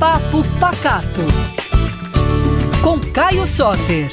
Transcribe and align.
Papo 0.00 0.42
Pacato. 0.58 1.20
Com 2.82 2.98
Caio 3.12 3.46
Soter. 3.46 4.08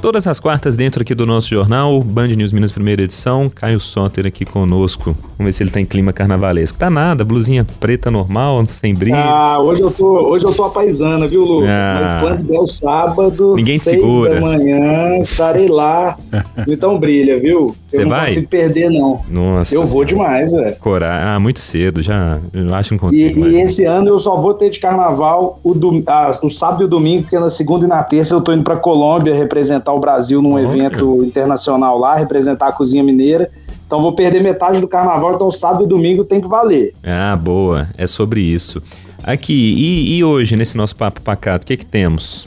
Todas 0.00 0.26
as 0.26 0.38
quartas 0.38 0.76
dentro 0.76 1.02
aqui 1.02 1.14
do 1.14 1.26
nosso 1.26 1.48
jornal, 1.48 2.00
Band 2.02 2.28
News 2.28 2.52
Minas 2.52 2.70
primeira 2.70 3.02
edição, 3.02 3.50
Caio 3.52 3.80
Soter 3.80 4.26
aqui 4.26 4.44
conosco. 4.44 5.16
Vamos 5.36 5.46
ver 5.46 5.52
se 5.52 5.62
ele 5.62 5.70
tá 5.70 5.80
em 5.80 5.86
clima 5.86 6.12
carnavalesco. 6.12 6.78
Tá 6.78 6.88
nada, 6.88 7.24
blusinha 7.24 7.66
preta 7.80 8.10
normal, 8.10 8.64
sem 8.66 8.94
brilho. 8.94 9.16
Ah, 9.16 9.58
hoje 9.60 9.80
eu 9.80 9.90
tô, 9.90 10.28
hoje 10.28 10.44
eu 10.44 10.52
tô 10.52 10.64
apaisando, 10.64 11.28
viu, 11.28 11.42
Lu? 11.42 11.64
Ah. 11.64 12.00
Mas 12.00 12.20
quando 12.20 12.46
der 12.46 12.58
o 12.58 12.66
sábado, 12.66 13.54
Ninguém 13.56 13.78
te 13.78 13.84
segura. 13.84 14.34
da 14.34 14.40
manhã, 14.40 15.18
estarei 15.18 15.68
lá. 15.68 16.14
então 16.68 16.98
brilha, 16.98 17.38
viu? 17.38 17.74
Você 17.88 18.02
eu 18.02 18.08
vai? 18.08 18.18
não 18.18 18.26
consigo 18.26 18.48
perder, 18.48 18.90
não. 18.90 19.20
Nossa. 19.28 19.74
Eu 19.74 19.84
vou 19.84 20.04
demais, 20.04 20.52
velho. 20.52 20.76
Cora... 20.76 21.34
Ah, 21.34 21.40
muito 21.40 21.58
cedo, 21.58 22.02
já. 22.02 22.38
Eu 22.52 22.72
acho 22.74 22.90
que 22.90 22.94
não 22.94 23.00
consigo. 23.00 23.46
E, 23.46 23.52
e, 23.52 23.60
esse 23.60 23.84
ano 23.84 24.08
eu 24.08 24.18
só 24.18 24.36
vou 24.36 24.54
ter 24.54 24.70
de 24.70 24.78
carnaval 24.78 25.58
o, 25.64 25.74
do, 25.74 26.02
ah, 26.06 26.30
o 26.42 26.50
sábado 26.50 26.82
e 26.82 26.84
o 26.84 26.88
domingo, 26.88 27.22
porque 27.22 27.38
na 27.38 27.50
segunda 27.50 27.86
e 27.86 27.88
na 27.88 28.02
terça 28.02 28.34
eu 28.34 28.40
tô 28.40 28.52
indo 28.52 28.62
pra 28.62 28.76
Colômbia 28.76 29.34
representar 29.34 29.85
o 29.92 30.00
Brasil 30.00 30.40
num 30.42 30.58
evento 30.58 31.22
internacional 31.24 31.98
lá, 31.98 32.14
representar 32.14 32.68
a 32.68 32.72
cozinha 32.72 33.02
mineira. 33.02 33.50
Então 33.86 34.02
vou 34.02 34.12
perder 34.12 34.42
metade 34.42 34.80
do 34.80 34.88
carnaval, 34.88 35.34
então 35.34 35.50
sábado 35.50 35.84
e 35.84 35.86
domingo 35.86 36.24
tem 36.24 36.40
que 36.40 36.48
valer. 36.48 36.92
Ah, 37.04 37.36
boa. 37.36 37.88
É 37.96 38.06
sobre 38.06 38.40
isso. 38.40 38.82
Aqui, 39.22 39.52
e, 39.52 40.16
e 40.16 40.24
hoje, 40.24 40.56
nesse 40.56 40.76
nosso 40.76 40.94
papo 40.94 41.20
pacato, 41.20 41.64
o 41.64 41.66
que 41.66 41.76
que 41.76 41.86
temos? 41.86 42.46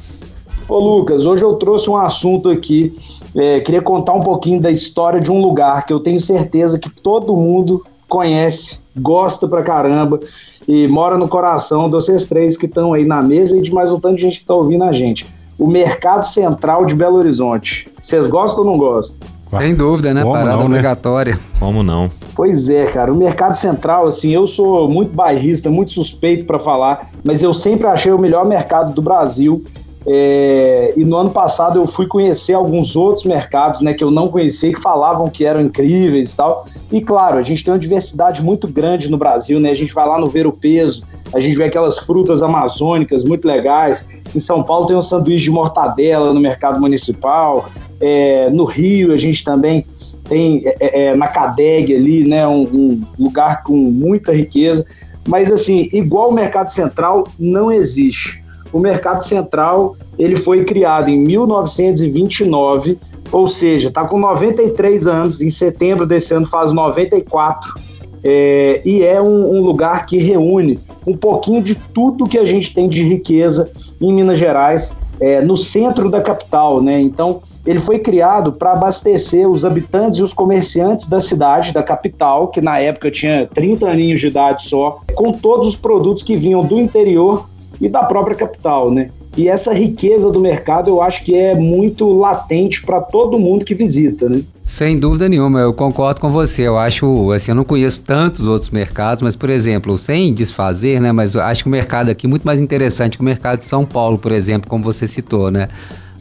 Ô 0.67 0.77
Lucas, 0.79 1.25
hoje 1.25 1.43
eu 1.43 1.55
trouxe 1.55 1.89
um 1.89 1.97
assunto 1.97 2.49
aqui. 2.49 2.95
É, 3.35 3.59
queria 3.59 3.81
contar 3.81 4.13
um 4.13 4.21
pouquinho 4.21 4.61
da 4.61 4.71
história 4.71 5.19
de 5.19 5.31
um 5.31 5.41
lugar 5.41 5.85
que 5.85 5.93
eu 5.93 5.99
tenho 5.99 6.19
certeza 6.19 6.79
que 6.79 6.89
todo 6.89 7.35
mundo 7.35 7.83
conhece, 8.07 8.79
gosta 8.97 9.47
pra 9.47 9.61
caramba 9.61 10.19
e 10.67 10.87
mora 10.87 11.17
no 11.17 11.27
coração 11.27 11.85
de 11.85 11.91
vocês 11.91 12.27
três 12.27 12.57
que 12.57 12.65
estão 12.65 12.93
aí 12.93 13.05
na 13.05 13.21
mesa 13.21 13.57
e 13.57 13.61
de 13.61 13.73
mais 13.73 13.91
um 13.91 13.99
tanto 13.99 14.15
de 14.15 14.21
gente 14.21 14.39
que 14.39 14.45
tá 14.45 14.53
ouvindo 14.53 14.83
a 14.83 14.93
gente. 14.93 15.25
O 15.59 15.67
Mercado 15.67 16.25
Central 16.25 16.85
de 16.85 16.95
Belo 16.95 17.17
Horizonte. 17.17 17.87
Vocês 18.01 18.25
gostam 18.27 18.63
ou 18.63 18.71
não 18.71 18.77
gostam? 18.77 19.27
Sem 19.57 19.75
dúvida, 19.75 20.13
né? 20.13 20.21
Como 20.21 20.33
Parada 20.33 20.51
não, 20.51 20.59
né? 20.59 20.65
obrigatória. 20.65 21.39
Como 21.59 21.83
não? 21.83 22.09
Pois 22.35 22.69
é, 22.69 22.85
cara. 22.85 23.11
O 23.11 23.15
Mercado 23.15 23.55
Central, 23.55 24.07
assim, 24.07 24.29
eu 24.29 24.47
sou 24.47 24.87
muito 24.87 25.13
bairrista, 25.13 25.69
muito 25.69 25.91
suspeito 25.91 26.45
para 26.45 26.59
falar, 26.59 27.09
mas 27.23 27.43
eu 27.43 27.53
sempre 27.53 27.87
achei 27.87 28.11
o 28.11 28.19
melhor 28.19 28.45
mercado 28.45 28.93
do 28.93 29.01
Brasil. 29.01 29.63
É, 30.07 30.93
e 30.95 31.03
no 31.03 31.17
ano 31.17 31.29
passado 31.29 31.77
eu 31.77 31.85
fui 31.85 32.07
conhecer 32.07 32.53
alguns 32.53 32.95
outros 32.95 33.25
mercados, 33.25 33.81
né, 33.81 33.93
que 33.93 34.03
eu 34.03 34.09
não 34.09 34.29
conhecia, 34.29 34.71
que 34.71 34.79
falavam 34.79 35.29
que 35.29 35.43
eram 35.43 35.59
incríveis 35.59 36.31
e 36.31 36.35
tal. 36.35 36.65
E 36.91 37.01
claro, 37.01 37.37
a 37.37 37.43
gente 37.43 37.63
tem 37.63 37.73
uma 37.73 37.79
diversidade 37.79 38.41
muito 38.41 38.67
grande 38.67 39.09
no 39.09 39.17
Brasil, 39.17 39.59
né? 39.59 39.71
A 39.71 39.75
gente 39.75 39.93
vai 39.93 40.07
lá 40.07 40.19
no 40.19 40.27
Ver 40.27 40.47
o 40.47 40.53
Peso, 40.53 41.03
a 41.33 41.39
gente 41.39 41.55
vê 41.55 41.65
aquelas 41.65 41.99
frutas 41.99 42.41
amazônicas 42.41 43.23
muito 43.23 43.47
legais. 43.47 44.05
Em 44.35 44.39
São 44.39 44.63
Paulo 44.63 44.87
tem 44.87 44.95
um 44.95 45.01
sanduíche 45.01 45.45
de 45.45 45.51
mortadela 45.51 46.33
no 46.33 46.39
mercado 46.39 46.79
municipal. 46.79 47.69
É, 47.99 48.49
no 48.49 48.63
Rio 48.63 49.13
a 49.13 49.17
gente 49.17 49.43
também 49.43 49.85
tem 50.23 50.63
é, 50.65 51.07
é, 51.07 51.15
na 51.15 51.27
Cadeg 51.27 51.95
ali, 51.95 52.27
né, 52.27 52.47
um, 52.47 52.61
um 52.61 53.01
lugar 53.17 53.63
com 53.63 53.75
muita 53.75 54.31
riqueza. 54.31 54.85
Mas 55.27 55.51
assim, 55.51 55.89
igual 55.91 56.29
o 56.29 56.33
Mercado 56.33 56.69
Central 56.69 57.27
não 57.37 57.71
existe. 57.71 58.43
O 58.71 58.79
Mercado 58.79 59.23
Central 59.23 59.95
ele 60.17 60.37
foi 60.37 60.63
criado 60.63 61.09
em 61.09 61.19
1929, 61.19 62.97
ou 63.31 63.47
seja, 63.47 63.89
está 63.89 64.05
com 64.05 64.19
93 64.19 65.07
anos. 65.07 65.41
Em 65.41 65.49
setembro 65.49 66.05
desse 66.05 66.33
ano 66.33 66.47
faz 66.47 66.71
94 66.71 67.88
é, 68.23 68.81
e 68.85 69.03
é 69.03 69.21
um, 69.21 69.57
um, 69.57 69.61
lugar 69.61 70.05
que 70.05 70.17
reúne 70.17 70.79
um 71.07 71.15
pouquinho 71.15 71.61
de 71.61 71.75
tudo 71.75 72.27
que 72.27 72.37
a 72.37 72.45
gente 72.45 72.73
tem 72.73 72.87
de 72.87 73.03
riqueza 73.03 73.69
em 74.01 74.13
Minas 74.13 74.37
Gerais, 74.37 74.95
é, 75.19 75.41
no 75.41 75.55
centro 75.57 76.09
da 76.09 76.21
capital, 76.21 76.81
né? 76.81 76.99
Então, 76.99 77.41
ele 77.65 77.79
foi 77.79 77.99
criado 77.99 78.53
para 78.53 78.71
abastecer 78.71 79.47
os 79.47 79.65
habitantes 79.65 80.19
e 80.19 80.23
os 80.23 80.33
comerciantes 80.33 81.07
da 81.07 81.19
cidade, 81.19 81.73
da 81.73 81.83
capital, 81.83 82.47
que 82.47 82.61
na 82.61 82.79
época 82.79 83.11
tinha 83.11 83.47
30 83.53 83.87
aninhos 83.87 84.19
de 84.19 84.27
idade 84.27 84.63
só, 84.63 84.99
com 85.13 85.33
todos 85.33 85.67
os 85.67 85.75
produtos 85.75 86.23
que 86.23 86.35
vinham 86.35 86.63
do 86.63 86.79
interior 86.79 87.49
e 87.81 87.89
da 87.89 88.03
própria 88.03 88.35
capital, 88.35 88.89
né? 88.89 89.09
E 89.39 89.47
essa 89.47 89.73
riqueza 89.73 90.29
do 90.29 90.41
mercado 90.41 90.89
eu 90.89 91.01
acho 91.01 91.23
que 91.23 91.33
é 91.33 91.55
muito 91.55 92.11
latente 92.11 92.81
para 92.81 92.99
todo 92.99 93.39
mundo 93.39 93.63
que 93.63 93.73
visita, 93.73 94.27
né? 94.27 94.41
Sem 94.65 94.99
dúvida 94.99 95.29
nenhuma, 95.29 95.61
eu 95.61 95.73
concordo 95.73 96.19
com 96.19 96.29
você. 96.29 96.63
Eu 96.63 96.77
acho, 96.77 97.31
assim, 97.31 97.51
eu 97.51 97.55
não 97.55 97.63
conheço 97.63 98.01
tantos 98.01 98.45
outros 98.45 98.69
mercados, 98.69 99.23
mas, 99.23 99.37
por 99.37 99.49
exemplo, 99.49 99.97
sem 99.97 100.33
desfazer, 100.33 100.99
né? 100.99 101.13
Mas 101.13 101.35
eu 101.35 101.41
acho 101.41 101.63
que 101.63 101.69
o 101.69 101.71
mercado 101.71 102.09
aqui 102.09 102.27
é 102.27 102.29
muito 102.29 102.43
mais 102.43 102.59
interessante 102.59 103.15
que 103.15 103.21
o 103.21 103.25
mercado 103.25 103.59
de 103.59 103.65
São 103.65 103.85
Paulo, 103.85 104.17
por 104.17 104.33
exemplo, 104.33 104.69
como 104.69 104.83
você 104.83 105.07
citou, 105.07 105.49
né? 105.49 105.69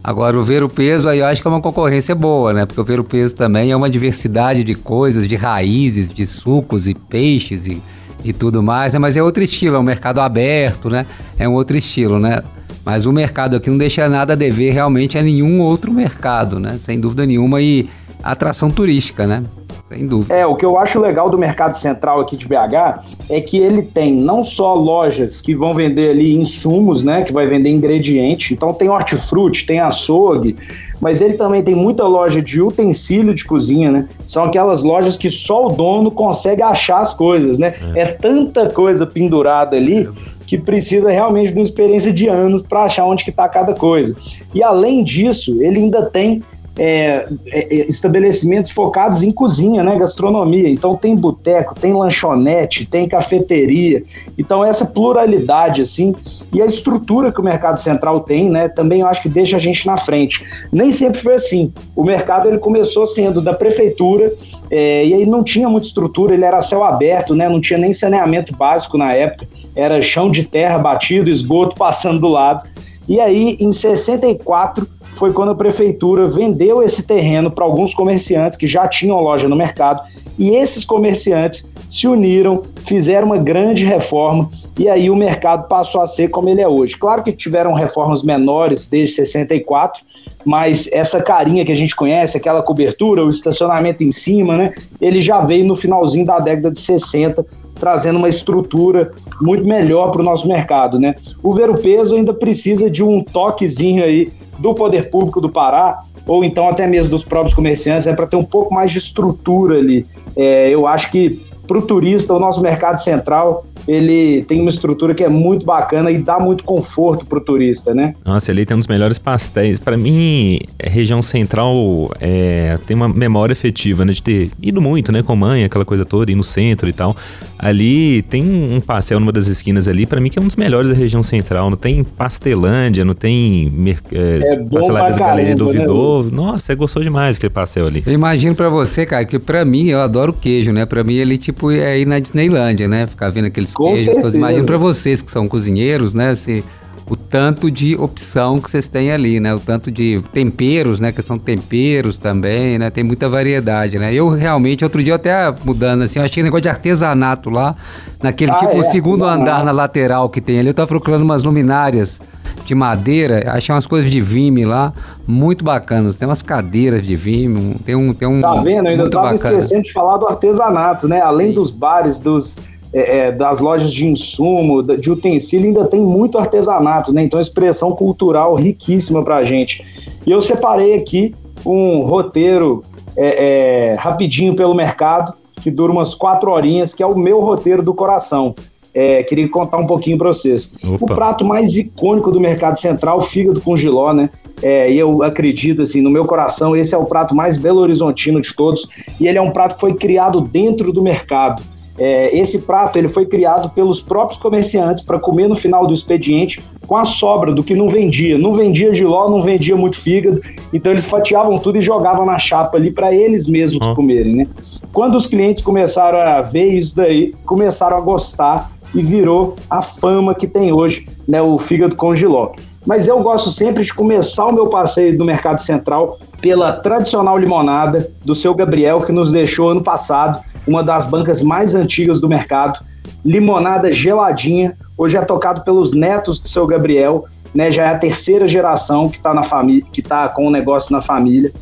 Agora, 0.02 0.38
o 0.38 0.44
ver 0.44 0.62
o 0.62 0.68
peso 0.68 1.08
aí 1.08 1.18
eu 1.18 1.26
acho 1.26 1.42
que 1.42 1.48
é 1.48 1.50
uma 1.50 1.60
concorrência 1.60 2.14
boa, 2.14 2.52
né? 2.52 2.66
Porque 2.66 2.80
o 2.80 2.84
ver 2.84 3.00
o 3.00 3.04
peso 3.04 3.34
também 3.34 3.72
é 3.72 3.76
uma 3.76 3.90
diversidade 3.90 4.62
de 4.62 4.76
coisas, 4.76 5.26
de 5.26 5.34
raízes, 5.34 6.08
de 6.08 6.24
sucos 6.24 6.86
e 6.86 6.94
peixes 6.94 7.66
e, 7.66 7.82
e 8.24 8.32
tudo 8.32 8.62
mais, 8.62 8.92
né? 8.92 9.00
Mas 9.00 9.16
é 9.16 9.22
outro 9.24 9.42
estilo, 9.42 9.74
é 9.74 9.78
um 9.80 9.82
mercado 9.82 10.20
aberto, 10.20 10.88
né? 10.88 11.04
É 11.36 11.48
um 11.48 11.54
outro 11.54 11.76
estilo, 11.76 12.20
né? 12.20 12.42
Mas 12.84 13.06
o 13.06 13.12
mercado 13.12 13.56
aqui 13.56 13.68
não 13.70 13.78
deixa 13.78 14.08
nada 14.08 14.32
a 14.32 14.36
dever 14.36 14.72
realmente 14.72 15.18
a 15.18 15.22
nenhum 15.22 15.60
outro 15.60 15.92
mercado, 15.92 16.58
né? 16.58 16.78
Sem 16.78 16.98
dúvida 17.00 17.26
nenhuma. 17.26 17.60
E 17.60 17.88
atração 18.22 18.70
turística, 18.70 19.26
né? 19.26 19.42
Sem 19.88 20.06
dúvida. 20.06 20.34
É, 20.34 20.46
o 20.46 20.54
que 20.54 20.66
eu 20.66 20.78
acho 20.78 21.00
legal 21.00 21.30
do 21.30 21.38
Mercado 21.38 21.74
Central 21.74 22.20
aqui 22.20 22.36
de 22.36 22.46
BH 22.46 23.04
é 23.30 23.40
que 23.40 23.56
ele 23.56 23.82
tem 23.82 24.12
não 24.12 24.42
só 24.42 24.74
lojas 24.74 25.40
que 25.40 25.54
vão 25.54 25.74
vender 25.74 26.10
ali 26.10 26.36
insumos, 26.36 27.04
né? 27.04 27.22
Que 27.22 27.32
vai 27.32 27.46
vender 27.46 27.70
ingrediente. 27.70 28.52
Então 28.52 28.74
tem 28.74 28.90
hortifruti, 28.90 29.64
tem 29.64 29.80
açougue, 29.80 30.56
mas 31.00 31.22
ele 31.22 31.34
também 31.34 31.62
tem 31.62 31.74
muita 31.74 32.04
loja 32.04 32.42
de 32.42 32.60
utensílio 32.60 33.34
de 33.34 33.44
cozinha, 33.46 33.90
né? 33.90 34.08
São 34.26 34.44
aquelas 34.44 34.82
lojas 34.82 35.16
que 35.16 35.30
só 35.30 35.66
o 35.66 35.70
dono 35.70 36.10
consegue 36.10 36.62
achar 36.62 37.00
as 37.00 37.14
coisas, 37.14 37.56
né? 37.56 37.72
É, 37.94 38.00
é 38.00 38.06
tanta 38.06 38.68
coisa 38.68 39.06
pendurada 39.06 39.74
ali 39.74 40.06
que 40.48 40.56
precisa 40.56 41.10
realmente 41.10 41.52
de 41.52 41.58
uma 41.58 41.62
experiência 41.62 42.10
de 42.10 42.26
anos 42.26 42.62
para 42.62 42.84
achar 42.84 43.04
onde 43.04 43.22
que 43.22 43.28
está 43.28 43.46
cada 43.46 43.74
coisa. 43.74 44.16
E 44.54 44.62
além 44.62 45.04
disso, 45.04 45.62
ele 45.62 45.78
ainda 45.78 46.06
tem 46.06 46.42
é, 46.78 47.26
é, 47.46 47.74
estabelecimentos 47.88 48.70
focados 48.70 49.22
em 49.22 49.32
cozinha, 49.32 49.82
né, 49.82 49.96
gastronomia. 49.98 50.68
Então 50.68 50.94
tem 50.94 51.16
boteco, 51.16 51.74
tem 51.78 51.92
lanchonete, 51.92 52.86
tem 52.86 53.08
cafeteria. 53.08 54.02
Então 54.38 54.64
essa 54.64 54.86
pluralidade 54.86 55.82
assim 55.82 56.14
e 56.52 56.62
a 56.62 56.66
estrutura 56.66 57.32
que 57.32 57.40
o 57.40 57.44
mercado 57.44 57.78
central 57.78 58.20
tem, 58.20 58.48
né, 58.48 58.68
também 58.68 59.00
eu 59.00 59.06
acho 59.06 59.22
que 59.22 59.28
deixa 59.28 59.56
a 59.56 59.60
gente 59.60 59.86
na 59.86 59.96
frente. 59.96 60.44
Nem 60.72 60.92
sempre 60.92 61.20
foi 61.20 61.34
assim. 61.34 61.72
O 61.96 62.04
mercado 62.04 62.48
ele 62.48 62.58
começou 62.58 63.06
sendo 63.06 63.40
da 63.40 63.52
prefeitura 63.52 64.32
é, 64.70 65.04
e 65.04 65.14
aí 65.14 65.26
não 65.26 65.42
tinha 65.42 65.68
muita 65.68 65.86
estrutura, 65.86 66.34
ele 66.34 66.44
era 66.44 66.60
céu 66.60 66.84
aberto, 66.84 67.34
né, 67.34 67.48
não 67.48 67.60
tinha 67.60 67.78
nem 67.78 67.92
saneamento 67.92 68.54
básico 68.54 68.96
na 68.96 69.12
época 69.12 69.46
era 69.78 70.02
chão 70.02 70.28
de 70.28 70.42
terra 70.42 70.76
batido, 70.76 71.30
esgoto 71.30 71.76
passando 71.78 72.20
do 72.20 72.28
lado. 72.28 72.68
E 73.08 73.20
aí, 73.20 73.56
em 73.60 73.72
64, 73.72 74.86
foi 75.18 75.32
quando 75.32 75.50
a 75.50 75.54
prefeitura 75.54 76.26
vendeu 76.26 76.80
esse 76.80 77.02
terreno 77.02 77.50
para 77.50 77.64
alguns 77.64 77.92
comerciantes 77.92 78.56
que 78.56 78.68
já 78.68 78.86
tinham 78.86 79.20
loja 79.20 79.48
no 79.48 79.56
mercado. 79.56 80.00
E 80.38 80.50
esses 80.50 80.84
comerciantes 80.84 81.68
se 81.90 82.06
uniram, 82.06 82.62
fizeram 82.86 83.26
uma 83.26 83.36
grande 83.36 83.84
reforma 83.84 84.48
e 84.78 84.88
aí 84.88 85.10
o 85.10 85.16
mercado 85.16 85.66
passou 85.66 86.00
a 86.00 86.06
ser 86.06 86.28
como 86.28 86.48
ele 86.48 86.60
é 86.60 86.68
hoje. 86.68 86.96
Claro 86.96 87.24
que 87.24 87.32
tiveram 87.32 87.72
reformas 87.72 88.22
menores 88.22 88.86
desde 88.86 89.16
64, 89.16 90.00
mas 90.44 90.88
essa 90.92 91.20
carinha 91.20 91.64
que 91.64 91.72
a 91.72 91.76
gente 91.76 91.96
conhece, 91.96 92.36
aquela 92.36 92.62
cobertura, 92.62 93.24
o 93.24 93.28
estacionamento 93.28 94.04
em 94.04 94.12
cima, 94.12 94.56
né? 94.56 94.72
Ele 95.00 95.20
já 95.20 95.40
veio 95.40 95.64
no 95.64 95.74
finalzinho 95.74 96.24
da 96.24 96.38
década 96.38 96.70
de 96.70 96.80
60, 96.80 97.44
trazendo 97.74 98.18
uma 98.18 98.28
estrutura 98.28 99.10
muito 99.40 99.66
melhor 99.66 100.12
para 100.12 100.20
o 100.20 100.24
nosso 100.24 100.46
mercado, 100.46 101.00
né? 101.00 101.16
O 101.42 101.52
Ver 101.52 101.70
o 101.70 101.74
Peso 101.74 102.14
ainda 102.14 102.32
precisa 102.32 102.88
de 102.88 103.02
um 103.02 103.20
toquezinho 103.20 104.04
aí 104.04 104.30
do 104.58 104.74
poder 104.74 105.10
público 105.10 105.40
do 105.40 105.48
Pará, 105.48 106.00
ou 106.26 106.44
então 106.44 106.68
até 106.68 106.86
mesmo 106.86 107.10
dos 107.10 107.24
próprios 107.24 107.54
comerciantes, 107.54 108.06
é 108.06 108.14
para 108.14 108.26
ter 108.26 108.36
um 108.36 108.44
pouco 108.44 108.74
mais 108.74 108.92
de 108.92 108.98
estrutura 108.98 109.78
ali. 109.78 110.04
É, 110.36 110.68
eu 110.68 110.86
acho 110.86 111.10
que 111.10 111.40
para 111.66 111.78
o 111.78 111.82
turista, 111.82 112.32
o 112.34 112.40
nosso 112.40 112.60
mercado 112.60 112.98
central 112.98 113.64
ele 113.88 114.44
tem 114.44 114.60
uma 114.60 114.68
estrutura 114.68 115.14
que 115.14 115.24
é 115.24 115.28
muito 115.28 115.64
bacana 115.64 116.10
e 116.10 116.18
dá 116.18 116.38
muito 116.38 116.62
conforto 116.62 117.24
pro 117.24 117.40
turista, 117.40 117.94
né? 117.94 118.14
Nossa, 118.24 118.52
ali 118.52 118.66
tem 118.66 118.76
um 118.76 118.80
dos 118.80 118.86
melhores 118.86 119.18
pastéis. 119.18 119.78
Para 119.78 119.96
mim, 119.96 120.60
a 120.84 120.88
região 120.90 121.22
central 121.22 122.10
é, 122.20 122.78
tem 122.86 122.94
uma 122.94 123.08
memória 123.08 123.52
efetiva, 123.52 124.04
né? 124.04 124.12
De 124.12 124.22
ter 124.22 124.50
ido 124.62 124.80
muito, 124.80 125.10
né? 125.10 125.22
Com 125.22 125.34
mãe, 125.34 125.64
aquela 125.64 125.84
coisa 125.84 126.04
toda, 126.04 126.30
ir 126.30 126.34
no 126.34 126.44
centro 126.44 126.88
e 126.88 126.92
tal. 126.92 127.16
Ali 127.58 128.22
tem 128.22 128.42
um 128.44 128.80
passeio 128.80 129.18
numa 129.18 129.32
das 129.32 129.48
esquinas 129.48 129.88
ali, 129.88 130.06
para 130.06 130.20
mim 130.20 130.28
que 130.28 130.38
é 130.38 130.42
um 130.42 130.46
dos 130.46 130.56
melhores 130.56 130.88
da 130.90 130.94
região 130.94 131.22
central. 131.22 131.70
Não 131.70 131.76
tem 131.76 132.04
Pastelândia, 132.04 133.04
não 133.04 133.14
tem 133.14 133.72
é, 134.12 134.52
é 134.52 134.56
Pastelaria 134.56 135.12
da 135.14 135.18
Galeria 135.18 135.56
do 135.56 135.66
Ouvidor. 135.66 136.24
Né? 136.26 136.30
Nossa, 136.32 136.66
você 136.66 136.74
gostou 136.74 137.02
demais 137.02 137.36
aquele 137.36 137.52
passeio 137.52 137.86
ali. 137.86 138.02
Eu 138.06 138.12
imagino 138.12 138.54
para 138.54 138.68
você, 138.68 139.06
cara, 139.06 139.24
que 139.24 139.38
para 139.38 139.64
mim, 139.64 139.86
eu 139.86 140.00
adoro 140.00 140.32
queijo, 140.32 140.72
né? 140.72 140.84
Para 140.84 141.02
mim 141.02 141.14
ele 141.14 141.38
tipo 141.38 141.70
é 141.70 141.98
ir 141.98 142.06
na 142.06 142.18
Disneylândia, 142.18 142.86
né? 142.86 143.06
Ficar 143.06 143.30
vendo 143.30 143.46
aqueles 143.46 143.72
queijos. 143.78 144.34
Imagino 144.34 144.66
para 144.66 144.76
vocês 144.76 145.22
que 145.22 145.30
são 145.30 145.48
cozinheiros, 145.48 146.12
né? 146.14 146.34
Se, 146.34 146.64
o 147.10 147.16
tanto 147.16 147.70
de 147.70 147.96
opção 147.96 148.60
que 148.60 148.70
vocês 148.70 148.86
têm 148.88 149.10
ali, 149.10 149.40
né? 149.40 149.54
O 149.54 149.60
tanto 149.60 149.90
de 149.90 150.22
temperos, 150.32 151.00
né? 151.00 151.10
Que 151.10 151.22
são 151.22 151.38
temperos 151.38 152.18
também, 152.18 152.78
né? 152.78 152.90
Tem 152.90 153.02
muita 153.02 153.28
variedade, 153.28 153.98
né? 153.98 154.12
Eu 154.12 154.28
realmente, 154.28 154.84
outro 154.84 155.02
dia 155.02 155.14
até 155.14 155.52
mudando 155.64 156.02
assim, 156.02 156.18
eu 156.18 156.24
achei 156.24 156.42
um 156.42 156.44
negócio 156.44 156.62
de 156.62 156.68
artesanato 156.68 157.48
lá, 157.50 157.74
naquele 158.22 158.50
ah, 158.50 158.56
tipo 158.56 158.80
é, 158.80 158.82
segundo 158.84 159.24
andar 159.24 159.64
na 159.64 159.72
lateral 159.72 160.28
que 160.28 160.40
tem 160.40 160.58
ali. 160.58 160.68
Eu 160.68 160.74
tava 160.74 160.88
procurando 160.88 161.22
umas 161.22 161.42
luminárias 161.42 162.20
de 162.64 162.74
madeira, 162.74 163.50
achei 163.52 163.74
umas 163.74 163.86
coisas 163.86 164.10
de 164.10 164.20
vime 164.20 164.66
lá, 164.66 164.92
muito 165.26 165.64
bacanas. 165.64 166.16
Tem 166.16 166.28
umas 166.28 166.42
cadeiras 166.42 167.06
de 167.06 167.16
vime, 167.16 167.76
tem 167.84 167.94
um. 167.94 168.12
Tem 168.12 168.28
um 168.28 168.42
tá 168.42 168.54
vendo? 168.56 168.86
Eu 168.86 168.92
ainda 168.92 169.10
tava 169.10 169.32
bacana. 169.32 169.56
esquecendo 169.56 169.82
de 169.82 169.92
falar 169.92 170.18
do 170.18 170.26
artesanato, 170.26 171.08
né? 171.08 171.22
Além 171.22 171.52
dos 171.52 171.70
bares, 171.70 172.18
dos 172.18 172.56
é, 172.92 173.18
é, 173.18 173.32
das 173.32 173.60
lojas 173.60 173.92
de 173.92 174.06
insumo, 174.06 174.82
de 174.82 175.10
utensílio, 175.10 175.66
ainda 175.66 175.86
tem 175.86 176.00
muito 176.00 176.38
artesanato, 176.38 177.12
né? 177.12 177.22
Então, 177.22 177.38
expressão 177.38 177.90
cultural 177.90 178.54
riquíssima 178.54 179.22
pra 179.22 179.44
gente. 179.44 179.84
E 180.26 180.30
eu 180.30 180.40
separei 180.40 180.94
aqui 180.94 181.34
um 181.64 182.00
roteiro 182.00 182.82
é, 183.16 183.92
é, 183.92 183.96
rapidinho 183.98 184.54
pelo 184.54 184.74
mercado, 184.74 185.34
que 185.60 185.70
dura 185.70 185.92
umas 185.92 186.14
quatro 186.14 186.50
horinhas, 186.50 186.94
que 186.94 187.02
é 187.02 187.06
o 187.06 187.16
meu 187.16 187.40
roteiro 187.40 187.82
do 187.82 187.92
coração. 187.92 188.54
É, 188.94 189.22
queria 189.22 189.48
contar 189.48 189.76
um 189.76 189.86
pouquinho 189.86 190.16
para 190.16 190.28
vocês. 190.28 190.74
Opa. 190.82 191.04
O 191.04 191.06
prato 191.14 191.44
mais 191.44 191.76
icônico 191.76 192.30
do 192.30 192.40
mercado 192.40 192.78
central, 192.78 193.20
fígado 193.20 193.60
com 193.60 193.76
giló, 193.76 194.12
né? 194.12 194.30
É, 194.62 194.90
e 194.90 194.98
eu 194.98 195.22
acredito, 195.22 195.82
assim, 195.82 196.00
no 196.00 196.10
meu 196.10 196.24
coração, 196.24 196.74
esse 196.74 196.94
é 196.94 196.98
o 196.98 197.04
prato 197.04 197.34
mais 197.34 197.56
belo 197.58 197.80
horizontino 197.80 198.40
de 198.40 198.54
todos. 198.54 198.88
E 199.20 199.28
ele 199.28 199.38
é 199.38 199.42
um 199.42 199.50
prato 199.50 199.74
que 199.74 199.80
foi 199.80 199.94
criado 199.94 200.40
dentro 200.40 200.92
do 200.92 201.02
mercado. 201.02 201.62
É, 201.98 202.36
esse 202.36 202.60
prato 202.60 202.98
ele 202.98 203.08
foi 203.08 203.26
criado 203.26 203.70
pelos 203.70 204.00
próprios 204.00 204.40
comerciantes 204.40 205.02
para 205.02 205.18
comer 205.18 205.48
no 205.48 205.54
final 205.54 205.86
do 205.86 205.92
expediente 205.92 206.62
com 206.86 206.96
a 206.96 207.04
sobra 207.04 207.52
do 207.52 207.62
que 207.62 207.74
não 207.74 207.88
vendia. 207.88 208.38
Não 208.38 208.54
vendia 208.54 208.94
giló, 208.94 209.28
não 209.28 209.42
vendia 209.42 209.76
muito 209.76 209.98
fígado, 209.98 210.40
então 210.72 210.92
eles 210.92 211.04
fatiavam 211.04 211.58
tudo 211.58 211.78
e 211.78 211.80
jogavam 211.80 212.24
na 212.24 212.38
chapa 212.38 212.76
ali 212.76 212.90
para 212.90 213.12
eles 213.12 213.48
mesmos 213.48 213.94
comerem, 213.94 214.36
né? 214.36 214.46
Quando 214.92 215.16
os 215.16 215.26
clientes 215.26 215.62
começaram 215.62 216.18
a 216.18 216.40
ver 216.40 216.72
isso 216.74 216.96
daí, 216.96 217.34
começaram 217.44 217.96
a 217.96 218.00
gostar 218.00 218.70
e 218.94 219.02
virou 219.02 219.54
a 219.68 219.82
fama 219.82 220.34
que 220.34 220.46
tem 220.46 220.72
hoje, 220.72 221.04
né, 221.26 221.42
o 221.42 221.58
fígado 221.58 221.94
com 221.94 222.14
giló. 222.14 222.52
Mas 222.88 223.06
eu 223.06 223.20
gosto 223.20 223.52
sempre 223.52 223.84
de 223.84 223.92
começar 223.92 224.46
o 224.46 224.52
meu 224.52 224.68
passeio 224.68 225.18
do 225.18 225.22
Mercado 225.22 225.60
Central 225.60 226.18
pela 226.40 226.72
tradicional 226.72 227.36
limonada 227.36 228.10
do 228.24 228.34
seu 228.34 228.54
Gabriel, 228.54 229.02
que 229.02 229.12
nos 229.12 229.30
deixou 229.30 229.68
ano 229.68 229.82
passado 229.82 230.42
uma 230.66 230.82
das 230.82 231.04
bancas 231.04 231.42
mais 231.42 231.74
antigas 231.74 232.18
do 232.18 232.26
mercado. 232.26 232.82
Limonada 233.22 233.92
geladinha, 233.92 234.74
hoje 234.96 235.18
é 235.18 235.20
tocado 235.20 235.60
pelos 235.60 235.92
netos 235.92 236.40
do 236.40 236.48
seu 236.48 236.66
Gabriel, 236.66 237.26
né? 237.54 237.70
Já 237.70 237.84
é 237.84 237.88
a 237.90 237.98
terceira 237.98 238.48
geração 238.48 239.10
que 239.10 239.18
está 239.18 239.34
na 239.34 239.42
família, 239.42 239.84
que 239.92 240.00
tá 240.00 240.26
com 240.26 240.46
o 240.46 240.50
negócio 240.50 240.90
na 240.90 241.02
família. 241.02 241.52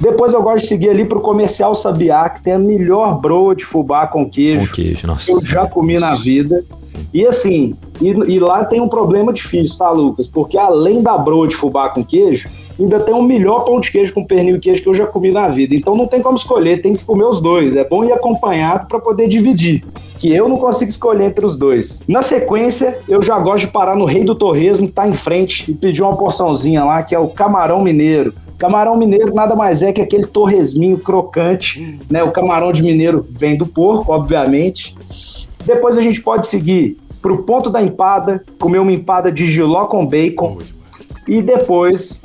Depois 0.00 0.32
eu 0.32 0.40
gosto 0.40 0.62
de 0.62 0.68
seguir 0.68 0.90
ali 0.90 1.04
pro 1.04 1.20
comercial 1.20 1.74
Sabiá, 1.74 2.28
que 2.28 2.40
tem 2.40 2.52
a 2.52 2.58
melhor 2.58 3.18
broa 3.20 3.56
de 3.56 3.64
fubá 3.64 4.06
com 4.06 4.30
queijo, 4.30 4.68
com 4.68 4.76
queijo 4.76 5.08
nossa. 5.08 5.26
que 5.26 5.32
eu 5.32 5.44
já 5.44 5.66
comi 5.66 5.98
na 5.98 6.14
vida. 6.14 6.62
E 7.12 7.26
assim, 7.26 7.74
e, 8.00 8.08
e, 8.08 8.38
lá 8.38 8.64
tem 8.64 8.80
um 8.80 8.88
problema 8.88 9.32
difícil, 9.32 9.78
tá, 9.78 9.90
Lucas? 9.90 10.26
Porque 10.26 10.58
além 10.58 11.02
da 11.02 11.16
broa 11.16 11.48
de 11.48 11.56
fubá 11.56 11.88
com 11.88 12.04
queijo, 12.04 12.48
ainda 12.78 13.00
tem 13.00 13.14
o 13.14 13.22
melhor 13.22 13.64
pão 13.64 13.80
de 13.80 13.90
queijo 13.90 14.12
com 14.12 14.24
pernil 14.24 14.56
e 14.56 14.60
queijo 14.60 14.82
que 14.82 14.88
eu 14.88 14.94
já 14.94 15.06
comi 15.06 15.30
na 15.30 15.48
vida. 15.48 15.74
Então 15.74 15.96
não 15.96 16.06
tem 16.06 16.22
como 16.22 16.36
escolher, 16.36 16.82
tem 16.82 16.94
que 16.94 17.04
comer 17.04 17.24
os 17.24 17.40
dois. 17.40 17.74
É 17.76 17.84
bom 17.84 18.04
ir 18.04 18.12
acompanhado 18.12 18.86
para 18.86 18.98
poder 18.98 19.26
dividir. 19.26 19.84
Que 20.18 20.32
eu 20.32 20.48
não 20.48 20.58
consigo 20.58 20.90
escolher 20.90 21.24
entre 21.24 21.44
os 21.44 21.56
dois. 21.56 22.02
Na 22.06 22.22
sequência, 22.22 22.98
eu 23.08 23.22
já 23.22 23.38
gosto 23.38 23.66
de 23.66 23.72
parar 23.72 23.96
no 23.96 24.04
Rei 24.04 24.24
do 24.24 24.34
Torresmo, 24.34 24.88
tá 24.88 25.08
em 25.08 25.14
frente, 25.14 25.70
e 25.70 25.74
pedir 25.74 26.02
uma 26.02 26.16
porçãozinha 26.16 26.84
lá, 26.84 27.02
que 27.02 27.14
é 27.14 27.18
o 27.18 27.28
camarão 27.28 27.82
mineiro. 27.82 28.34
Camarão 28.58 28.96
mineiro 28.96 29.32
nada 29.32 29.54
mais 29.54 29.82
é 29.82 29.92
que 29.92 30.00
aquele 30.00 30.26
torresminho 30.26 30.98
crocante, 30.98 31.96
né? 32.10 32.24
O 32.24 32.32
camarão 32.32 32.72
de 32.72 32.82
mineiro 32.82 33.24
vem 33.30 33.56
do 33.56 33.64
porco, 33.64 34.12
obviamente. 34.12 34.96
Depois 35.64 35.98
a 35.98 36.02
gente 36.02 36.22
pode 36.22 36.46
seguir 36.46 36.98
pro 37.20 37.42
ponto 37.42 37.70
da 37.70 37.82
empada, 37.82 38.44
comer 38.58 38.78
uma 38.78 38.92
empada 38.92 39.30
de 39.30 39.46
giló 39.48 39.86
com 39.86 40.06
bacon. 40.06 40.58
E 41.26 41.42
depois 41.42 42.20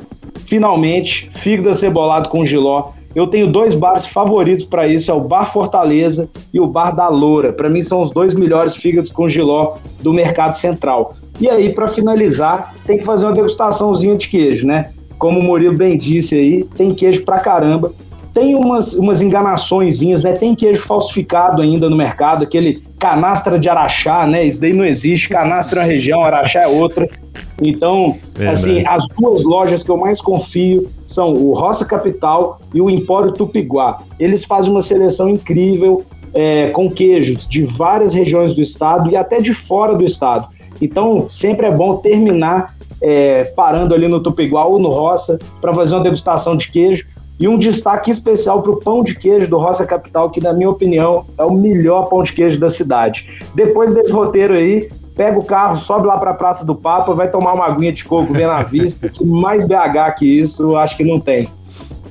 finalmente, 0.54 1.32
fígado 1.34 1.70
acebolado 1.70 2.30
com 2.30 2.46
giló. 2.46 2.92
Eu 3.16 3.26
tenho 3.26 3.48
dois 3.48 3.74
bares 3.74 4.06
favoritos 4.06 4.66
para 4.66 4.88
isso, 4.88 5.10
é 5.10 5.14
o 5.14 5.20
Bar 5.20 5.52
Fortaleza 5.52 6.30
e 6.54 6.60
o 6.60 6.68
Bar 6.68 6.96
da 6.96 7.08
Loura. 7.08 7.52
Para 7.52 7.70
mim 7.70 7.82
são 7.82 8.02
os 8.02 8.12
dois 8.12 8.36
melhores 8.36 8.76
fígados 8.76 9.12
com 9.12 9.28
giló 9.28 9.76
do 10.02 10.14
mercado 10.14 10.56
central. 10.56 11.16
E 11.40 11.50
aí, 11.50 11.74
para 11.74 11.88
finalizar, 11.88 12.74
tem 12.86 13.00
que 13.00 13.04
fazer 13.04 13.26
uma 13.26 13.34
degustaçãozinha 13.34 14.16
de 14.16 14.28
queijo, 14.28 14.68
né? 14.68 14.92
Como 15.18 15.40
o 15.40 15.44
Murilo 15.44 15.76
bem 15.76 15.98
disse 15.98 16.36
aí, 16.36 16.64
tem 16.76 16.94
queijo 16.94 17.24
pra 17.24 17.40
caramba. 17.40 17.92
Tem 18.34 18.56
umas, 18.56 18.94
umas 18.94 19.22
enganaçõezinhas, 19.22 20.24
né? 20.24 20.34
Tem 20.34 20.56
queijo 20.56 20.82
falsificado 20.82 21.62
ainda 21.62 21.88
no 21.88 21.96
mercado, 21.96 22.44
aquele 22.44 22.82
canastra 22.98 23.60
de 23.60 23.70
araxá, 23.70 24.26
né? 24.26 24.44
Isso 24.44 24.60
daí 24.60 24.74
não 24.74 24.84
existe. 24.84 25.30
Canastra 25.30 25.82
é 25.82 25.84
uma 25.84 25.92
região, 25.92 26.24
araxá 26.24 26.62
é 26.62 26.68
outra. 26.68 27.08
Então, 27.62 28.18
assim, 28.52 28.84
as 28.88 29.08
duas 29.08 29.44
lojas 29.44 29.84
que 29.84 29.90
eu 29.92 29.98
mais 29.98 30.20
confio 30.20 30.90
são 31.06 31.32
o 31.32 31.54
Roça 31.54 31.86
Capital 31.86 32.60
e 32.74 32.82
o 32.82 32.90
Empório 32.90 33.32
Tupiguá. 33.32 34.02
Eles 34.20 34.44
fazem 34.44 34.72
uma 34.72 34.82
seleção 34.82 35.30
incrível 35.30 36.04
é, 36.34 36.70
com 36.70 36.90
queijos 36.90 37.48
de 37.48 37.64
várias 37.64 38.14
regiões 38.14 38.56
do 38.56 38.62
estado 38.62 39.12
e 39.12 39.16
até 39.16 39.40
de 39.40 39.54
fora 39.54 39.96
do 39.96 40.04
estado. 40.04 40.48
Então, 40.82 41.30
sempre 41.30 41.68
é 41.68 41.72
bom 41.72 41.98
terminar 41.98 42.76
é, 43.02 43.44
parando 43.56 43.94
ali 43.94 44.08
no 44.08 44.20
Tupiguá 44.20 44.66
ou 44.66 44.80
no 44.80 44.90
Roça 44.90 45.38
para 45.62 45.74
fazer 45.74 45.96
uma 45.96 46.04
degustação 46.04 46.58
de 46.58 46.72
queijo. 46.72 47.06
E 47.40 47.48
um 47.48 47.58
destaque 47.58 48.12
especial 48.12 48.62
para 48.62 48.72
o 48.72 48.80
pão 48.80 49.04
de 49.04 49.16
queijo 49.16 49.50
do 49.50 49.58
Roça 49.58 49.86
Capital, 49.86 50.30
que, 50.30 50.42
na 50.42 50.54
minha 50.54 50.70
opinião, 50.70 51.26
é 51.38 51.44
o 51.44 51.52
melhor 51.52 52.04
pão 52.10 52.24
de 52.24 52.32
queijo 52.32 52.60
da 52.60 52.70
cidade. 52.70 53.28
Depois 53.56 53.94
desse 53.94 54.12
roteiro 54.12 54.54
aí, 54.54 54.88
pega 55.16 55.38
o 55.38 55.44
carro, 55.44 55.78
sobe 55.78 56.08
lá 56.08 56.18
para 56.18 56.32
a 56.32 56.34
Praça 56.34 56.66
do 56.66 56.76
Papa, 56.76 57.14
vai 57.14 57.30
tomar 57.30 57.54
uma 57.54 57.66
aguinha 57.66 57.92
de 57.92 58.04
coco 58.06 58.34
vendo 58.34 58.52
a 58.52 58.64
vista, 58.64 59.10
que 59.10 59.26
mais 59.26 59.68
BH 59.68 60.16
que 60.18 60.40
isso, 60.40 60.76
acho 60.76 60.96
que 60.96 61.04
não 61.04 61.20
tem. 61.20 61.48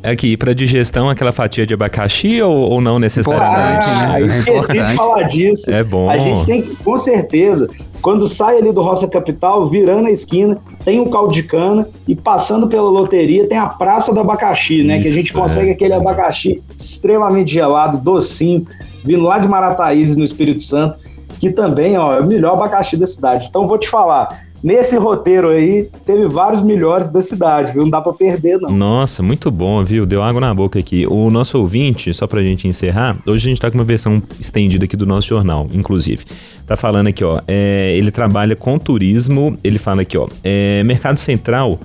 Aqui, 0.02 0.36
para 0.36 0.52
digestão, 0.52 1.08
aquela 1.08 1.30
fatia 1.30 1.64
de 1.64 1.74
abacaxi 1.74 2.42
ou, 2.42 2.52
ou 2.52 2.80
não 2.80 2.98
necessariamente? 2.98 3.86
Ah, 3.88 4.20
é 4.20 4.24
esqueci 4.24 4.72
de 4.72 4.94
falar 4.96 5.22
disso. 5.22 5.70
É 5.70 5.84
bom. 5.84 6.10
A 6.10 6.18
gente 6.18 6.44
tem 6.44 6.62
que, 6.62 6.74
com 6.82 6.98
certeza, 6.98 7.70
quando 8.02 8.26
sai 8.26 8.58
ali 8.58 8.72
do 8.72 8.82
Roça 8.82 9.06
Capital, 9.06 9.66
virando 9.66 10.08
a 10.08 10.10
esquina, 10.10 10.58
tem 10.84 11.00
o 11.00 11.08
caldo 11.08 11.32
de 11.32 11.44
cana 11.44 11.88
e 12.06 12.14
passando 12.14 12.66
pela 12.66 12.90
loteria 12.90 13.46
tem 13.46 13.56
a 13.56 13.66
Praça 13.66 14.12
do 14.12 14.20
Abacaxi, 14.20 14.82
né? 14.82 14.96
Isso, 14.96 15.02
que 15.02 15.08
a 15.08 15.12
gente 15.12 15.32
consegue 15.32 15.70
é. 15.70 15.72
aquele 15.72 15.94
abacaxi 15.94 16.62
extremamente 16.76 17.52
gelado, 17.52 17.98
docinho, 17.98 18.66
vindo 19.04 19.22
lá 19.22 19.38
de 19.38 19.46
Marataízes, 19.46 20.16
no 20.16 20.24
Espírito 20.24 20.62
Santo 20.62 20.98
que 21.42 21.50
também 21.50 21.98
ó, 21.98 22.14
é 22.14 22.20
o 22.20 22.24
melhor 22.24 22.52
abacaxi 22.52 22.96
da 22.96 23.04
cidade. 23.04 23.48
Então 23.48 23.66
vou 23.66 23.76
te 23.76 23.88
falar, 23.88 24.28
nesse 24.62 24.96
roteiro 24.96 25.48
aí, 25.48 25.88
teve 26.06 26.28
vários 26.28 26.62
melhores 26.62 27.08
da 27.08 27.20
cidade, 27.20 27.72
viu? 27.72 27.82
Não 27.82 27.90
dá 27.90 28.00
pra 28.00 28.12
perder, 28.12 28.58
não. 28.60 28.70
Nossa, 28.70 29.22
muito 29.22 29.50
bom, 29.50 29.82
viu? 29.84 30.06
Deu 30.06 30.22
água 30.22 30.40
na 30.40 30.54
boca 30.54 30.78
aqui. 30.78 31.06
O 31.06 31.30
nosso 31.30 31.58
ouvinte, 31.58 32.12
só 32.14 32.26
pra 32.26 32.42
gente 32.42 32.68
encerrar, 32.68 33.16
hoje 33.26 33.46
a 33.46 33.50
gente 33.50 33.60
tá 33.60 33.70
com 33.70 33.78
uma 33.78 33.84
versão 33.84 34.22
estendida 34.38 34.84
aqui 34.84 34.96
do 34.96 35.06
nosso 35.06 35.28
jornal, 35.28 35.66
inclusive. 35.72 36.24
Tá 36.66 36.76
falando 36.76 37.08
aqui, 37.08 37.24
ó, 37.24 37.40
é, 37.48 37.94
ele 37.96 38.10
trabalha 38.10 38.54
com 38.54 38.78
turismo, 38.78 39.58
ele 39.64 39.78
fala 39.78 40.02
aqui, 40.02 40.16
ó, 40.16 40.28
é, 40.44 40.82
Mercado 40.84 41.18
Central 41.18 41.78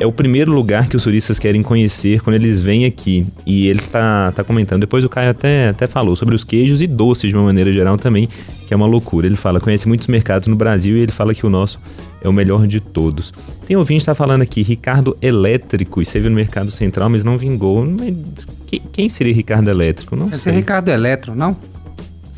é 0.00 0.06
o 0.06 0.12
primeiro 0.12 0.50
lugar 0.50 0.88
que 0.88 0.96
os 0.96 1.04
turistas 1.04 1.38
querem 1.38 1.62
conhecer 1.62 2.22
quando 2.22 2.36
eles 2.36 2.60
vêm 2.60 2.86
aqui. 2.86 3.26
E 3.44 3.68
ele 3.68 3.80
tá, 3.80 4.32
tá 4.32 4.42
comentando. 4.42 4.80
Depois 4.80 5.04
o 5.04 5.08
Caio 5.10 5.30
até, 5.30 5.68
até 5.68 5.86
falou 5.86 6.16
sobre 6.16 6.34
os 6.34 6.42
queijos 6.42 6.80
e 6.80 6.86
doces 6.86 7.30
de 7.30 7.36
uma 7.36 7.44
maneira 7.44 7.70
geral 7.70 7.98
também, 7.98 8.26
que 8.66 8.72
é 8.72 8.76
uma 8.76 8.86
loucura. 8.86 9.26
Ele 9.26 9.36
fala, 9.36 9.60
conhece 9.60 9.86
muitos 9.86 10.06
mercados 10.06 10.48
no 10.48 10.56
Brasil 10.56 10.96
e 10.96 11.00
ele 11.00 11.12
fala 11.12 11.34
que 11.34 11.44
o 11.44 11.50
nosso 11.50 11.78
é 12.22 12.28
o 12.28 12.32
melhor 12.32 12.66
de 12.66 12.80
todos. 12.80 13.32
Tem 13.66 13.76
ouvinte 13.76 14.00
está 14.00 14.14
falando 14.14 14.42
aqui, 14.42 14.62
Ricardo 14.62 15.16
Elétrico, 15.20 16.00
esteve 16.00 16.28
no 16.28 16.34
Mercado 16.34 16.70
Central, 16.70 17.10
mas 17.10 17.22
não 17.22 17.36
vingou. 17.36 17.86
Quem 18.92 19.08
seria 19.08 19.34
Ricardo 19.34 19.68
Elétrico? 19.68 20.16
Não 20.16 20.28
Esse 20.28 20.40
sei. 20.40 20.52
é 20.54 20.56
Ricardo 20.56 20.88
Eletro, 20.88 21.34
não? 21.34 21.56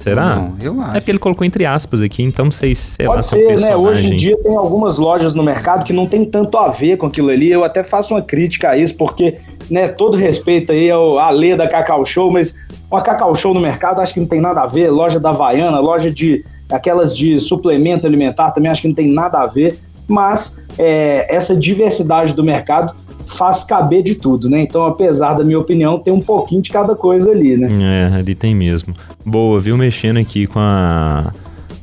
Será? 0.03 0.37
Não, 0.37 0.57
eu 0.61 0.81
acho. 0.81 0.97
É 0.97 1.01
porque 1.01 1.11
ele 1.11 1.19
colocou 1.19 1.47
entre 1.47 1.65
aspas 1.65 2.03
aqui, 2.03 2.23
então 2.23 2.47
não 2.47 2.53
sei 2.53 2.75
se 2.75 2.97
Pode 2.99 3.09
lá, 3.09 3.23
ser, 3.23 3.61
né? 3.61 3.77
Hoje 3.77 4.13
em 4.13 4.17
dia 4.17 4.37
tem 4.43 4.57
algumas 4.57 4.99
lojas 4.99 5.33
no 5.33 5.43
mercado 5.43 5.85
que 5.85 5.93
não 5.93 6.07
tem 6.07 6.25
tanto 6.25 6.59
a 6.59 6.69
ver 6.69 6.97
com 6.97 7.07
aquilo 7.07 7.31
ali. 7.31 7.51
Eu 7.51 7.65
até 7.65 7.85
faço 7.85 8.15
uma 8.15 8.23
crítica 8.23 8.71
a 8.71 8.77
isso, 8.77 8.97
porque, 8.97 9.39
né, 9.71 9.89
todo 9.89 10.17
respeito 10.17 10.73
aí 10.73 10.91
ao 10.91 11.19
Alê 11.19 11.57
da 11.57 11.69
Cacau 11.69 12.05
Show, 12.05 12.31
mas 12.31 12.55
uma 12.91 13.01
Cacau 13.01 13.35
Show 13.35 13.55
no 13.55 13.61
mercado 13.61 14.01
acho 14.01 14.13
que 14.13 14.21
não 14.21 14.27
tem 14.27 14.41
nada 14.41 14.63
a 14.63 14.67
ver. 14.67 14.91
Loja 14.91 15.21
da 15.21 15.31
Havaiana, 15.31 15.79
loja 15.79 16.11
de 16.11 16.45
aquelas 16.71 17.17
de 17.17 17.39
suplemento 17.39 18.07
alimentar 18.07 18.51
também 18.51 18.73
acho 18.73 18.83
que 18.83 18.89
não 18.89 18.95
tem 18.95 19.09
nada 19.09 19.39
a 19.39 19.47
ver. 19.47 19.79
Mas 20.09 20.59
é, 20.79 21.27
essa 21.33 21.55
diversidade 21.55 22.35
do 22.35 22.43
mercado 22.43 22.93
faz 23.33 23.65
caber 23.65 24.03
de 24.03 24.15
tudo, 24.15 24.49
né? 24.49 24.61
Então, 24.61 24.85
apesar 24.87 25.35
da 25.35 25.45
minha 25.45 25.59
opinião, 25.59 25.99
tem 25.99 26.13
um 26.13 26.21
pouquinho 26.21 26.63
de 26.63 26.71
cada 26.71 26.95
coisa 26.95 27.31
ali, 27.31 27.57
né? 27.57 27.69
É, 27.81 28.15
ali 28.17 28.35
tem 28.35 28.55
mesmo. 28.55 28.95
Boa, 29.25 29.59
viu? 29.59 29.77
Mexendo 29.77 30.19
aqui 30.19 30.47
com 30.47 30.59
a 30.59 31.33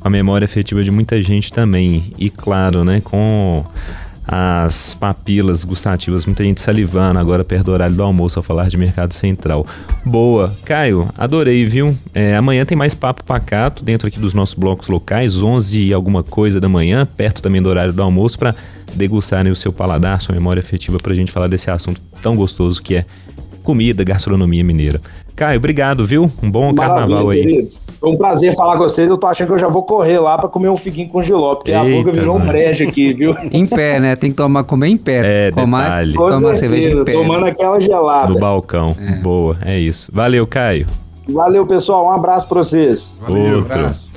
a 0.00 0.08
memória 0.08 0.44
afetiva 0.44 0.82
de 0.82 0.90
muita 0.90 1.22
gente 1.22 1.52
também. 1.52 2.12
E 2.18 2.30
claro, 2.30 2.84
né, 2.84 3.00
com 3.04 3.64
as 4.26 4.94
papilas 4.94 5.64
gustativas, 5.64 6.24
muita 6.24 6.44
gente 6.44 6.60
salivando 6.60 7.18
agora 7.18 7.42
perto 7.42 7.66
do 7.66 7.72
horário 7.72 7.94
do 7.94 8.02
almoço 8.02 8.38
ao 8.38 8.42
falar 8.42 8.68
de 8.68 8.76
mercado 8.76 9.12
central. 9.12 9.66
Boa. 10.04 10.54
Caio, 10.64 11.08
adorei, 11.18 11.66
viu? 11.66 11.96
É, 12.14 12.36
amanhã 12.36 12.64
tem 12.64 12.78
mais 12.78 12.94
papo 12.94 13.24
pacato 13.24 13.82
dentro 13.82 14.06
aqui 14.06 14.20
dos 14.20 14.32
nossos 14.32 14.54
blocos 14.54 14.88
locais, 14.88 15.42
11 15.42 15.86
e 15.86 15.92
alguma 15.92 16.22
coisa 16.22 16.60
da 16.60 16.68
manhã, 16.68 17.06
perto 17.16 17.42
também 17.42 17.60
do 17.60 17.68
horário 17.68 17.92
do 17.92 18.02
almoço, 18.02 18.38
para 18.38 18.54
degustarem 18.94 19.50
o 19.50 19.56
seu 19.56 19.72
paladar, 19.72 20.20
sua 20.20 20.34
memória 20.34 20.60
afetiva, 20.60 20.98
para 20.98 21.12
a 21.12 21.16
gente 21.16 21.32
falar 21.32 21.48
desse 21.48 21.70
assunto 21.70 22.00
tão 22.22 22.36
gostoso 22.36 22.82
que 22.82 22.96
é 22.96 23.04
comida, 23.62 24.02
gastronomia 24.04 24.64
mineira. 24.64 25.00
Caio, 25.40 25.56
obrigado, 25.56 26.04
viu? 26.04 26.30
Um 26.42 26.50
bom 26.50 26.70
Maravilha, 26.72 26.88
carnaval 26.88 27.30
aí. 27.30 27.40
Queridos. 27.40 27.82
Foi 27.98 28.10
um 28.10 28.16
prazer 28.16 28.54
falar 28.54 28.76
com 28.76 28.82
vocês. 28.82 29.08
Eu 29.08 29.16
tô 29.16 29.26
achando 29.26 29.46
que 29.46 29.54
eu 29.54 29.58
já 29.58 29.68
vou 29.68 29.82
correr 29.82 30.18
lá 30.18 30.36
para 30.36 30.50
comer 30.50 30.68
um 30.68 30.76
figuinho 30.76 31.08
com 31.08 31.22
giló, 31.22 31.54
porque 31.54 31.70
Eita, 31.70 31.82
a 31.82 31.96
boca 31.96 32.12
virou 32.12 32.36
um 32.36 32.46
brejo 32.46 32.84
aqui, 32.84 33.14
viu? 33.14 33.34
em 33.50 33.64
pé, 33.66 33.98
né? 33.98 34.16
Tem 34.16 34.30
que 34.30 34.36
tomar, 34.36 34.64
comer 34.64 34.88
em 34.88 34.98
pé. 34.98 35.46
É, 35.46 35.50
tomar, 35.50 35.84
detalhe. 35.84 36.12
Tomar 36.12 36.56
cerveja 36.56 36.90
em 36.90 37.04
pé. 37.04 37.12
Tomando 37.12 37.46
aquela 37.46 37.80
gelada. 37.80 38.30
No 38.30 38.38
balcão. 38.38 38.94
É. 39.00 39.12
Boa, 39.16 39.56
é 39.64 39.78
isso. 39.78 40.10
Valeu, 40.12 40.46
Caio. 40.46 40.86
Valeu, 41.26 41.64
pessoal. 41.64 42.06
Um 42.06 42.10
abraço 42.10 42.46
para 42.46 42.58
vocês. 42.58 43.18
Valeu, 43.22 43.58
Outro. 43.58 43.78
Abraço. 43.78 44.09